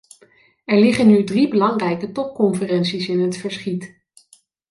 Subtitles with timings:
[0.65, 3.97] Er liggen nu drie belangrijke topconferenties in het verschiet.